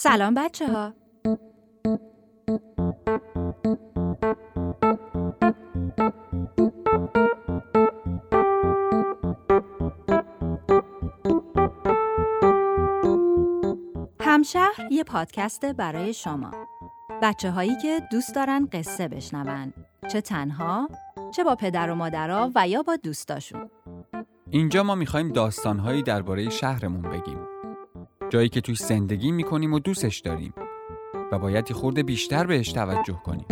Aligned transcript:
سلام 0.00 0.34
بچه 0.34 0.66
ها 0.66 0.92
همشهر 14.20 14.88
یه 14.90 15.04
پادکست 15.04 15.64
برای 15.64 16.14
شما. 16.14 16.50
بچه 17.22 17.50
هایی 17.50 17.76
که 17.82 18.00
دوست 18.10 18.34
دارن 18.34 18.68
قصه 18.72 19.08
بشنون. 19.08 19.72
چه 20.12 20.20
تنها 20.20 20.88
چه 21.36 21.44
با 21.44 21.54
پدر 21.54 21.90
و 21.90 21.94
مادرها 21.94 22.50
و 22.54 22.68
یا 22.68 22.82
با 22.82 22.96
دوستاشون. 22.96 23.70
اینجا 24.50 24.82
ما 24.82 24.94
می‌خوایم 24.94 25.32
داستانهایی 25.32 26.02
درباره 26.02 26.50
شهرمون 26.50 27.02
بگیم. 27.02 27.57
جایی 28.30 28.48
که 28.48 28.60
توش 28.60 28.78
زندگی 28.78 29.32
می‌کنیم 29.32 29.72
و 29.72 29.78
دوستش 29.78 30.18
داریم 30.18 30.54
و 31.32 31.38
باید 31.38 31.70
یه 31.70 31.76
خورده 31.76 32.02
بیشتر 32.02 32.46
بهش 32.46 32.72
توجه 32.72 33.20
کنیم. 33.24 33.46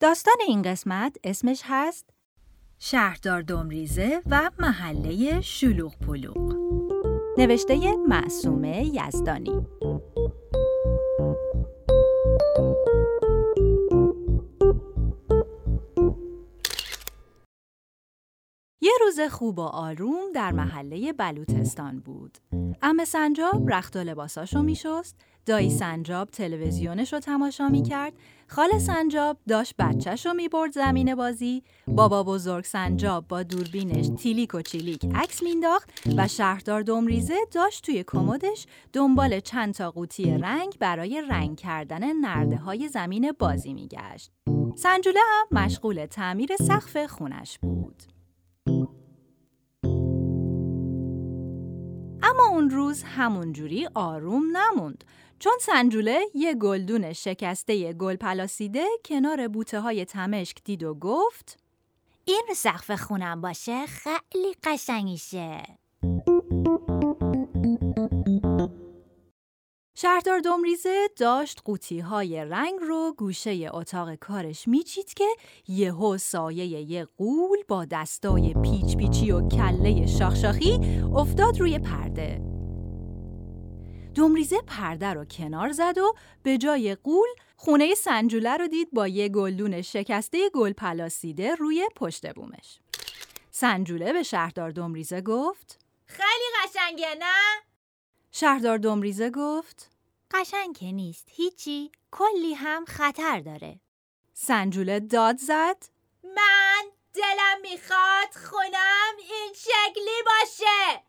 داستان 0.00 0.34
این 0.46 0.62
قسمت 0.62 1.16
اسمش 1.24 1.62
هست 1.64 2.10
شهردار 2.78 3.42
دمریزه 3.42 4.22
و 4.30 4.50
محله 4.58 5.40
شلوغ 5.40 5.98
پلوغ. 5.98 6.54
نوشته 7.38 7.96
معصومه 8.08 8.84
یزدانی. 8.84 9.66
روز 19.18 19.30
خوب 19.30 19.58
و 19.58 19.62
آروم 19.62 20.32
در 20.34 20.52
محله 20.52 21.12
بلوتستان 21.12 22.00
بود. 22.00 22.38
ام 22.82 23.04
سنجاب 23.04 23.70
رخت 23.70 23.96
و 23.96 23.98
لباساشو 23.98 24.62
میشست، 24.62 25.16
دایی 25.46 25.70
سنجاب 25.70 26.30
تلویزیونش 26.30 27.12
رو 27.12 27.20
تماشا 27.20 27.68
می‌کرد، 27.68 28.12
خال 28.48 28.78
سنجاب 28.78 29.38
داشت 29.48 29.74
بچهش 29.78 30.26
رو 30.26 30.34
می‌برد 30.34 30.72
زمین 30.72 31.14
بازی، 31.14 31.62
بابا 31.86 32.22
بزرگ 32.22 32.64
سنجاب 32.64 33.28
با 33.28 33.42
دوربینش 33.42 34.08
تیلیک 34.18 34.54
و 34.54 34.62
چیلیک 34.62 35.06
عکس 35.14 35.42
مینداخت 35.42 35.90
و 36.16 36.28
شهردار 36.28 36.82
دمریزه 36.82 37.36
داشت 37.50 37.84
توی 37.84 38.04
کمدش 38.06 38.66
دنبال 38.92 39.40
چند 39.40 39.74
تا 39.74 39.90
قوطی 39.90 40.38
رنگ 40.38 40.76
برای 40.78 41.22
رنگ 41.28 41.56
کردن 41.56 42.12
نرده 42.12 42.56
های 42.56 42.88
زمین 42.88 43.32
بازی 43.38 43.74
میگشت. 43.74 44.30
سنجوله 44.76 45.20
هم 45.20 45.64
مشغول 45.64 46.06
تعمیر 46.06 46.56
سقف 46.56 47.06
خونش 47.06 47.58
بود. 47.58 48.02
اون 52.50 52.70
روز 52.70 53.02
همونجوری 53.02 53.88
آروم 53.94 54.56
نموند. 54.56 55.04
چون 55.38 55.52
سنجوله 55.60 56.20
یه 56.34 56.54
گلدون 56.54 57.12
شکسته 57.12 57.92
گل 57.92 58.16
پلاسیده 58.16 58.84
کنار 59.04 59.48
بوته 59.48 59.80
های 59.80 60.04
تمشک 60.04 60.56
دید 60.64 60.82
و 60.82 60.94
گفت 60.94 61.58
این 62.24 62.44
سقف 62.56 62.90
خونم 62.90 63.40
باشه 63.40 63.86
خیلی 63.86 64.54
قشنگیشه. 64.64 65.62
شهردار 70.02 70.40
دمریزه 70.40 71.08
داشت 71.16 71.60
قوطی 71.64 72.00
های 72.00 72.44
رنگ 72.44 72.78
رو 72.80 73.14
گوشه 73.18 73.70
اتاق 73.74 74.14
کارش 74.14 74.68
میچید 74.68 75.14
که 75.14 75.28
یهو 75.68 76.18
سایه 76.18 76.66
یه 76.66 77.04
قول 77.04 77.58
با 77.68 77.84
دستای 77.84 78.54
پیچ 78.54 78.96
پیچی 78.96 79.30
و 79.30 79.48
کله 79.48 80.06
شاخشاخی 80.06 80.80
افتاد 81.16 81.60
روی 81.60 81.78
پرده. 81.78 82.42
دمریزه 84.14 84.56
پرده 84.66 85.06
رو 85.06 85.24
کنار 85.24 85.72
زد 85.72 85.98
و 85.98 86.14
به 86.42 86.58
جای 86.58 86.94
قول 86.94 87.28
خونه 87.56 87.94
سنجوله 87.94 88.56
رو 88.56 88.68
دید 88.68 88.88
با 88.92 89.08
یه 89.08 89.28
گلدون 89.28 89.82
شکسته 89.82 90.50
گل 90.54 90.72
پلاسیده 90.72 91.54
روی 91.54 91.88
پشت 91.96 92.34
بومش. 92.34 92.78
سنجوله 93.50 94.12
به 94.12 94.22
شهردار 94.22 94.70
دمریزه 94.70 95.20
گفت 95.20 95.78
خیلی 96.06 96.48
قشنگه 96.64 97.14
نه؟ 97.20 97.62
شهردار 98.32 98.78
دمریزه 98.78 99.30
گفت 99.30 99.91
قشنگ 100.34 100.78
که 100.78 100.86
نیست. 100.86 101.28
هیچی. 101.30 101.92
کلی 102.10 102.54
هم 102.54 102.84
خطر 102.84 103.40
داره. 103.40 103.80
سنجوله 104.34 105.00
داد 105.00 105.36
زد. 105.36 105.76
من 106.24 106.84
دلم 107.14 107.60
می‌خواد 107.62 108.34
خونم 108.50 109.14
این 109.18 109.52
شکلی 109.54 110.22
باشه. 110.26 111.02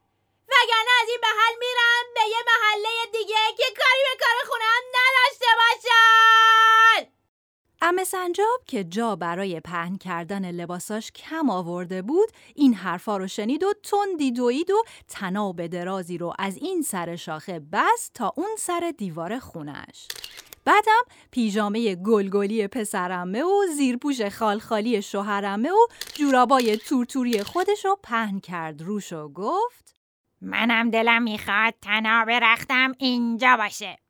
وگرنه 0.50 0.92
از 1.02 1.10
این 1.10 1.20
محل 1.22 1.56
میرم 1.60 2.14
به 2.14 2.22
یه 2.30 2.44
محله 2.48 3.12
دیگه 3.12 3.44
که 3.58 3.64
کاری 3.64 4.04
به 4.10 4.26
کار 4.26 4.50
خونم 4.50 4.84
نداشته 4.96 5.46
باشن. 5.58 7.13
ام 7.86 8.04
سنجاب 8.04 8.64
که 8.66 8.84
جا 8.84 9.16
برای 9.16 9.60
پهن 9.60 9.98
کردن 9.98 10.52
لباساش 10.52 11.12
کم 11.12 11.50
آورده 11.50 12.02
بود 12.02 12.30
این 12.56 12.74
حرفا 12.74 13.18
رو 13.18 13.28
شنید 13.28 13.64
و 13.64 13.74
تندی 13.84 14.32
دوید 14.32 14.72
و 14.72 14.84
تناب 15.08 15.68
درازی 15.68 16.18
رو 16.18 16.34
از 16.40 16.58
این 16.58 16.82
سر 16.82 17.16
شاخه 17.16 17.60
بست 17.60 18.14
تا 18.14 18.34
اون 18.36 18.56
سر 18.58 18.94
دیوار 18.98 19.40
خونش. 19.40 20.08
بعدم 20.66 21.02
پیژامه 21.32 21.96
گلگلی 21.96 22.68
پسرمه 22.68 23.44
و 23.44 23.66
زیرپوش 23.76 24.22
خالخالی 24.22 25.02
شوهرمه 25.02 25.72
و 25.72 25.88
جورابای 26.14 26.78
تورتوری 26.78 27.44
خودش 27.44 27.86
رو 27.86 28.00
پهن 28.04 28.40
کرد 28.40 28.82
روش 28.82 29.14
و 29.14 29.30
گفت 29.30 29.96
منم 30.42 30.90
دلم 30.90 31.24
می‌خواد 31.24 31.74
تناب 31.82 32.30
رختم 32.30 32.92
اینجا 33.00 33.58
باشه. 33.58 34.03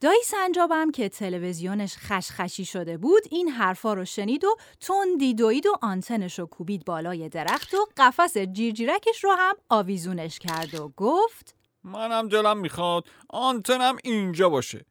دایی 0.00 0.22
سنجابم 0.24 0.90
که 0.90 1.08
تلویزیونش 1.08 1.96
خشخشی 1.96 2.64
شده 2.64 2.98
بود 2.98 3.22
این 3.30 3.48
حرفا 3.48 3.94
رو 3.94 4.04
شنید 4.04 4.44
و 4.44 4.56
تندی 4.80 5.34
دوید 5.34 5.66
و 5.66 5.78
آنتنش 5.82 6.38
رو 6.38 6.46
کوبید 6.46 6.84
بالای 6.84 7.28
درخت 7.28 7.74
و 7.74 7.86
قفس 7.96 8.38
جیرجیرکش 8.38 9.24
رو 9.24 9.32
هم 9.32 9.54
آویزونش 9.68 10.38
کرد 10.38 10.74
و 10.74 10.92
گفت 10.96 11.54
منم 11.84 12.28
دلم 12.28 12.58
می‌خواد 12.58 13.08
آنتنم 13.28 13.96
اینجا 14.04 14.48
باشه. 14.48 14.84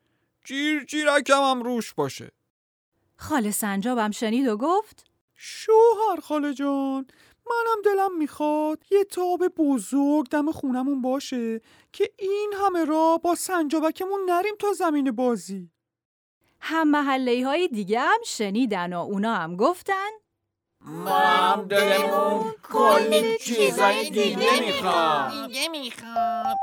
جیرجیرکم 0.46 1.42
هم 1.42 1.64
روش 1.64 1.94
باشه. 1.94 2.32
خاله 3.18 3.52
سنجابم 3.52 4.12
شنید 4.12 4.48
و 4.48 4.58
گفت 4.58 5.06
شوهر 5.36 6.20
خاله 6.24 6.54
جان 6.54 7.08
منم 7.50 7.82
دلم 7.86 8.18
می‌خواد 8.18 8.84
یه 8.92 9.04
تاب 9.04 9.48
بزرگ 9.48 10.30
دم 10.30 10.52
خونمون 10.52 11.02
باشه 11.02 11.62
که 11.94 12.12
این 12.20 12.54
همه 12.58 12.86
را 12.86 13.18
با 13.18 13.36
سنجابکمون 13.36 14.20
نریم 14.30 14.56
تا 14.60 14.74
زمین 14.74 15.12
بازی. 15.12 15.72
هم 16.60 16.88
محله 16.88 17.46
های 17.46 17.68
دیگه 17.68 18.00
هم 18.00 18.20
شنیدن 18.26 18.94
و 18.94 19.00
اونا 19.00 19.36
هم 19.36 19.56
گفتن. 19.56 20.10
ما 20.82 21.20
هم 21.20 21.68
دلمون 21.68 22.54
کلی 22.74 23.38
چیزای 23.38 24.10
دیگه 24.10 24.60
می‌خواد. 24.66 25.32
دیگه 25.48 25.68
می‌خواد. 25.68 26.56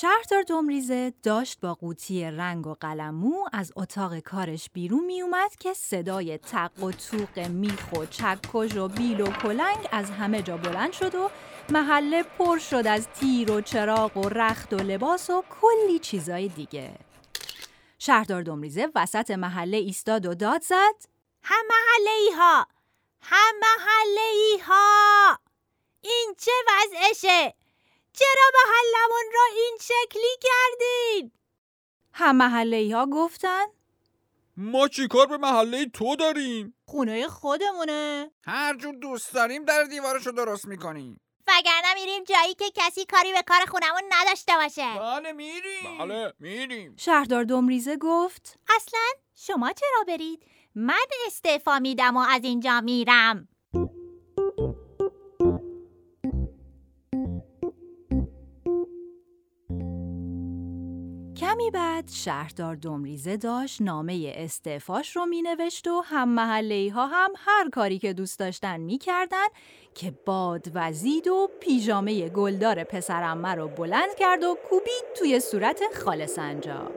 شهردار 0.00 0.42
دمریزه 0.42 1.12
داشت 1.22 1.60
با 1.60 1.74
قوطی 1.74 2.24
رنگ 2.24 2.66
و 2.66 2.74
قلمو 2.74 3.44
از 3.52 3.72
اتاق 3.76 4.18
کارش 4.18 4.70
بیرون 4.72 5.04
می 5.04 5.22
اومد 5.22 5.56
که 5.56 5.74
صدای 5.74 6.38
تق 6.38 6.82
و 6.82 6.92
توق 6.92 7.38
میخ 7.38 7.92
و 7.92 8.06
چکش 8.06 8.76
و 8.76 8.88
بیل 8.88 9.20
و 9.20 9.26
کلنگ 9.26 9.88
از 9.92 10.10
همه 10.10 10.42
جا 10.42 10.56
بلند 10.56 10.92
شد 10.92 11.14
و 11.14 11.30
محله 11.70 12.22
پر 12.22 12.58
شد 12.58 12.86
از 12.86 13.08
تیر 13.08 13.50
و 13.50 13.60
چراغ 13.60 14.16
و 14.16 14.28
رخت 14.28 14.72
و 14.72 14.76
لباس 14.76 15.30
و 15.30 15.44
کلی 15.60 15.98
چیزای 15.98 16.48
دیگه. 16.48 16.94
شهردار 17.98 18.42
دمریزه 18.42 18.88
وسط 18.94 19.30
محله 19.30 19.76
ایستاد 19.76 20.26
و 20.26 20.34
داد 20.34 20.62
زد 20.62 21.08
هم 21.42 21.64
محله 21.68 22.10
ای 22.10 22.30
ها 22.36 22.66
هم 23.20 23.54
محله 23.60 24.30
ای 24.32 24.58
ها 24.66 25.38
این 26.02 26.34
چه 26.38 26.52
وضعشه 26.68 27.59
چرا 28.12 28.50
محلمون 28.54 29.32
رو 29.34 29.40
این 29.56 29.78
شکلی 29.80 30.36
کردین؟ 30.42 31.32
هم 32.12 32.36
محله 32.36 32.96
ها 32.96 33.06
گفتن؟ 33.06 33.66
ما 34.56 34.88
چیکار 34.88 35.26
به 35.26 35.36
محله 35.36 35.86
تو 35.86 36.16
داریم؟ 36.16 36.74
خونه 36.84 37.28
خودمونه. 37.28 38.30
هر 38.46 38.76
جور 38.76 38.94
دوست 38.94 39.34
داریم 39.34 39.64
در 39.64 39.84
دیوارشو 39.84 40.30
درست 40.30 40.66
می‌کنیم. 40.66 41.20
وگرنه 41.46 41.94
میریم 41.94 42.24
جایی 42.24 42.54
که 42.54 42.64
کسی 42.74 43.04
کاری 43.04 43.32
به 43.32 43.42
کار 43.42 43.60
خونمون 43.66 44.02
نداشته 44.08 44.52
باشه. 44.52 44.98
بله 44.98 45.32
میریم. 45.32 45.98
بله 45.98 46.32
میریم. 46.38 46.96
شهردار 46.98 47.44
دمریزه 47.44 47.96
گفت 47.96 48.58
اصلا 48.76 49.00
شما 49.34 49.72
چرا 49.72 50.04
برید؟ 50.08 50.42
من 50.74 51.06
استعفا 51.26 51.78
میدم 51.78 52.16
و 52.16 52.20
از 52.20 52.44
اینجا 52.44 52.80
میرم. 52.80 53.48
کمی 61.50 61.70
بعد 61.70 62.10
شهردار 62.10 62.76
دمریزه 62.76 63.36
داشت 63.36 63.82
نامه 63.82 64.32
استعفاش 64.36 65.16
رو 65.16 65.26
می 65.26 65.42
نوشت 65.42 65.88
و 65.88 66.00
هم 66.00 66.28
محله 66.28 66.92
ها 66.94 67.06
هم 67.06 67.30
هر 67.36 67.70
کاری 67.70 67.98
که 67.98 68.12
دوست 68.12 68.38
داشتن 68.38 68.80
می 68.80 68.98
کردن 68.98 69.46
که 69.94 70.12
باد 70.26 70.66
وزید 70.74 71.28
و 71.28 71.50
پیژامه 71.60 72.28
گلدار 72.28 72.84
پسرمه 72.84 73.54
رو 73.54 73.68
بلند 73.68 74.14
کرد 74.18 74.42
و 74.42 74.56
کوبید 74.68 75.04
توی 75.18 75.40
صورت 75.40 75.82
خاله 76.04 76.26
سنجاب 76.26 76.92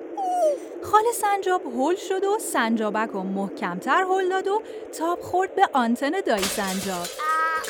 خاله 0.83 1.11
سنجاب 1.13 1.61
هل 1.65 1.95
شد 1.95 2.23
و 2.23 2.39
سنجابک 2.39 3.09
رو 3.09 3.23
محکمتر 3.23 4.03
هل 4.03 4.29
داد 4.29 4.47
و 4.47 4.61
تاب 4.97 5.21
خورد 5.21 5.56
به 5.56 5.69
آنتن 5.73 6.11
دایی 6.25 6.44
سنجاب 6.44 7.07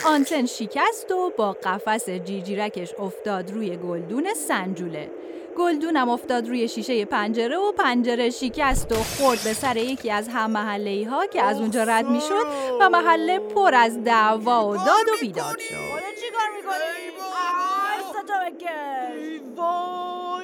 آنتن 0.06 0.46
شکست 0.46 1.12
و 1.12 1.32
با 1.38 1.54
قفس 1.54 2.10
جیجیرکش 2.10 2.94
افتاد 3.00 3.52
روی 3.52 3.78
گلدون 3.78 4.34
سنجوله. 4.34 5.12
گلدونم 5.58 6.10
افتاد 6.10 6.48
روی 6.48 6.68
شیشه 6.68 7.06
پنجره 7.06 7.58
و 7.58 7.72
پنجره 7.72 8.30
شکست 8.30 8.92
و 8.92 8.96
خورد 8.96 9.44
به 9.44 9.54
سر 9.54 9.78
یکی 9.78 10.12
از 10.12 10.28
هم 10.28 10.52
محله 10.52 11.08
ها 11.10 11.26
که 11.26 11.42
از 11.42 11.60
اونجا 11.60 11.84
رد 11.84 12.06
می 12.06 12.22
شد 12.22 12.46
و 12.82 12.90
محله 12.90 13.40
پر 13.40 13.76
از 13.76 14.04
دعوا 14.04 14.70
و 14.70 14.76
داد 14.76 14.88
و 14.88 15.22
بیداد 15.22 15.60
شد. 15.60 16.04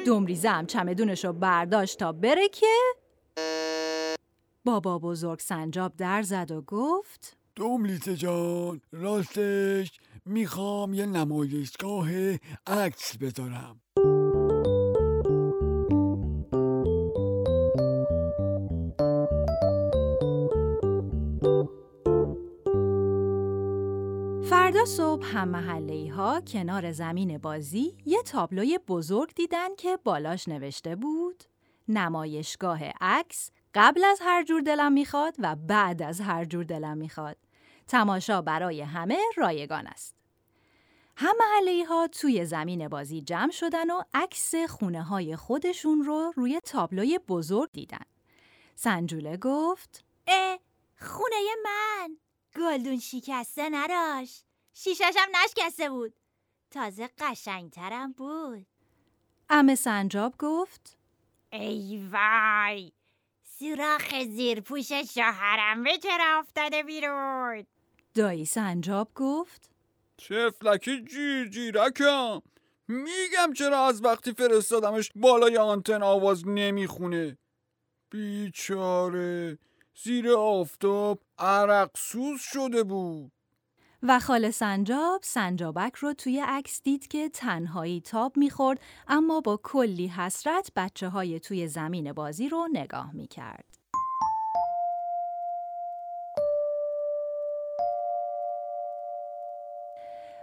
دمریزه 0.05 0.49
هم 0.49 0.65
چمدونش 0.65 1.25
رو 1.25 1.33
برداشت 1.33 1.99
تا 1.99 2.11
بره 2.11 2.49
که 2.49 2.65
بابا 4.65 4.99
بزرگ 4.99 5.39
سنجاب 5.39 5.93
در 5.97 6.21
زد 6.21 6.51
و 6.51 6.61
گفت 6.61 7.37
دوملیزه 7.55 8.15
جان 8.15 8.81
راستش 8.91 9.91
می‌خوام 10.25 10.93
یه 10.93 11.05
نمایشگاه 11.05 12.09
عکس 12.67 13.17
بذارم. 13.17 13.81
فردا 24.69 24.85
صبح 24.85 25.25
هم 25.25 25.47
محله 25.47 26.13
ها 26.13 26.41
کنار 26.41 26.91
زمین 26.91 27.37
بازی 27.37 27.97
یه 28.05 28.23
تابلوی 28.23 28.79
بزرگ 28.87 29.33
دیدن 29.35 29.75
که 29.75 29.97
بالاش 30.03 30.47
نوشته 30.47 30.95
بود 30.95 31.43
نمایشگاه 31.87 32.83
عکس 33.01 33.51
قبل 33.73 34.03
از 34.03 34.19
هر 34.21 34.43
جور 34.43 34.61
دلم 34.61 34.91
می‌خواد 34.91 35.35
و 35.39 35.55
بعد 35.55 36.01
از 36.01 36.21
هر 36.21 36.45
جور 36.45 36.63
دلم 36.63 36.97
می‌خواد. 36.97 37.37
تماشا 37.87 38.41
برای 38.41 38.81
همه 38.81 39.17
رایگان 39.37 39.87
است. 39.87 40.15
هم 41.17 41.35
محله 41.39 41.85
ها 41.85 42.07
توی 42.07 42.45
زمین 42.45 42.87
بازی 42.87 43.21
جمع 43.21 43.51
شدن 43.51 43.91
و 43.91 44.01
عکس 44.13 44.55
خونه 44.55 45.03
های 45.03 45.35
خودشون 45.35 46.03
رو 46.03 46.33
روی 46.35 46.59
تابلوی 46.59 47.19
بزرگ 47.27 47.69
دیدن. 47.71 48.05
سنجوله 48.75 49.37
گفت 49.37 50.03
اه 50.27 50.59
خونه 50.99 51.35
من! 51.63 52.17
گلدون 52.55 52.99
شکسته 52.99 53.69
نداشت 53.71 54.48
شیششم 54.83 55.27
نشکسته 55.43 55.89
بود. 55.89 56.13
تازه 56.71 57.09
قشنگترم 57.17 58.11
بود. 58.11 58.65
ام 59.49 59.75
سنجاب 59.75 60.35
گفت 60.39 60.97
ای 61.51 62.09
وای 62.11 62.91
سوراخ 63.43 64.23
زیر 64.23 64.61
پوش 64.61 64.91
شوهرم 64.91 65.83
به 65.83 65.97
چرا 65.97 66.39
افتاده 66.39 66.83
بیرون؟ 66.83 67.65
دایی 68.15 68.45
سنجاب 68.45 69.11
گفت 69.15 69.69
چفلکی 70.17 71.03
جیر 71.03 71.49
جیرکم. 71.49 72.41
میگم 72.87 73.53
چرا 73.57 73.85
از 73.85 74.03
وقتی 74.03 74.33
فرستادمش 74.33 75.11
بالای 75.15 75.57
آنتن 75.57 76.03
آواز 76.03 76.47
نمی‌خونه. 76.47 77.37
بیچاره 78.09 79.57
زیر 80.03 80.31
آفتاب 80.31 81.19
عرق 81.37 81.91
سوز 81.97 82.41
شده 82.41 82.83
بود. 82.83 83.31
و 84.03 84.19
خاله 84.19 84.51
سنجاب 84.51 85.21
سنجابک 85.23 85.95
رو 85.95 86.13
توی 86.13 86.39
عکس 86.39 86.81
دید 86.83 87.07
که 87.07 87.29
تنهایی 87.29 88.01
تاب 88.01 88.37
می‌خورد 88.37 88.79
اما 89.07 89.41
با 89.41 89.59
کلی 89.63 90.07
حسرت 90.07 90.71
بچه 90.75 91.09
های 91.09 91.39
توی 91.39 91.67
زمین 91.67 92.13
بازی 92.13 92.49
رو 92.49 92.67
نگاه 92.73 93.11
می‌کرد. 93.15 93.65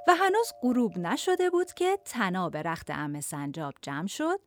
و 0.09 0.15
هنوز 0.15 0.53
غروب 0.63 0.99
نشده 0.99 1.51
بود 1.51 1.73
که 1.73 1.99
تناب 2.05 2.57
رخت 2.57 2.91
ام 2.91 3.21
سنجاب 3.21 3.75
جمع 3.83 4.07
شد 4.07 4.41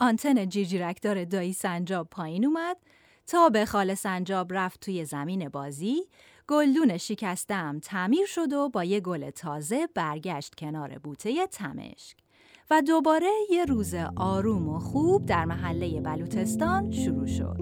آنتن 0.00 0.48
جیجیرکدار 0.48 1.24
دایی 1.24 1.52
سنجاب 1.52 2.08
پایین 2.10 2.46
اومد 2.46 2.76
تا 3.26 3.48
به 3.48 3.66
خال 3.66 3.94
سنجاب 3.94 4.52
رفت 4.52 4.80
توی 4.80 5.04
زمین 5.04 5.48
بازی 5.48 6.02
گلدون 6.48 6.96
شکستم 6.96 7.78
تعمیر 7.78 8.26
شد 8.26 8.52
و 8.52 8.68
با 8.68 8.84
یه 8.84 9.00
گل 9.00 9.30
تازه 9.30 9.88
برگشت 9.94 10.54
کنار 10.54 10.98
بوته 10.98 11.46
تمشک. 11.46 12.16
و 12.70 12.82
دوباره 12.82 13.30
یه 13.50 13.64
روز 13.64 13.94
آروم 14.16 14.68
و 14.68 14.78
خوب 14.78 15.26
در 15.26 15.44
محله 15.44 16.00
بلوتستان 16.00 16.90
شروع 16.90 17.26
شد. 17.26 17.56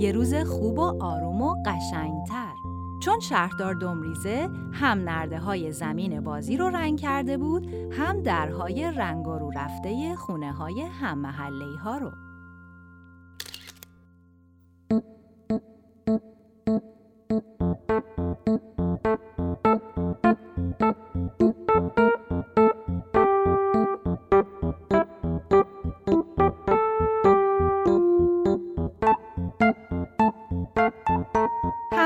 یه 0.00 0.12
روز 0.12 0.34
خوب 0.34 0.78
و 0.78 1.02
آروم 1.02 1.42
و 1.42 1.62
قشنگتر. 1.66 2.54
چون 3.02 3.20
شهردار 3.20 3.74
دمریزه 3.74 4.48
هم 4.72 4.98
نرده 4.98 5.38
های 5.38 5.72
زمین 5.72 6.20
بازی 6.20 6.56
رو 6.56 6.68
رنگ 6.68 7.00
کرده 7.00 7.36
بود 7.36 7.66
هم 7.92 8.22
درهای 8.22 8.92
رنگ 8.92 9.26
رو 9.26 9.50
رفته 9.50 10.16
خونه 10.16 10.52
های 10.52 10.80
هم 10.82 11.18
محله 11.18 11.76
ها 11.76 11.98
رو. 11.98 12.25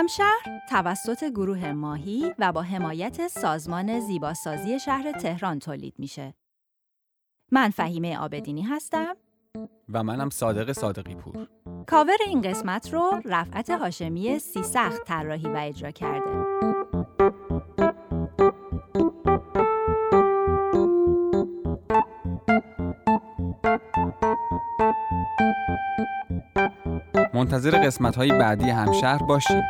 همشهر 0.01 0.61
توسط 0.71 1.25
گروه 1.25 1.73
ماهی 1.73 2.35
و 2.39 2.53
با 2.53 2.63
حمایت 2.63 3.29
سازمان 3.29 4.01
زیباسازی 4.01 4.81
شهر 4.81 5.13
تهران 5.13 5.59
تولید 5.59 5.95
میشه. 5.99 6.35
من 7.53 7.71
فهیمه 7.71 8.19
آبدینی 8.19 8.63
هستم 8.63 9.17
و 9.93 10.03
منم 10.03 10.31
صادق 10.31 10.73
صادقی 10.73 11.15
پور 11.15 11.49
کاور 11.87 12.17
این 12.27 12.41
قسمت 12.41 12.93
رو 12.93 13.21
رفعت 13.25 13.71
هاشمی 13.71 14.39
سی 14.39 14.63
سخت 14.63 15.05
طراحی 15.05 15.49
و 15.49 15.57
اجرا 15.57 15.91
کرده. 15.91 16.47
منتظر 27.41 27.87
قسمت 27.87 28.17
های 28.17 28.29
بعدی 28.29 28.71
همشهر 28.71 29.19
باشید 29.19 29.65